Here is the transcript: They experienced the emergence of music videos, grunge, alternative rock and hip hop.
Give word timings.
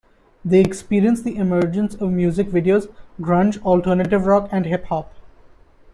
They 0.43 0.61
experienced 0.61 1.25
the 1.25 1.35
emergence 1.35 1.93
of 1.93 2.09
music 2.11 2.47
videos, 2.47 2.91
grunge, 3.19 3.61
alternative 3.61 4.25
rock 4.25 4.49
and 4.51 4.65
hip 4.65 4.85
hop. 4.85 5.13